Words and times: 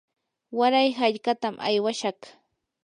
waray 0.59 0.89
hallqatam 0.99 1.55
aywashaq. 1.67 2.19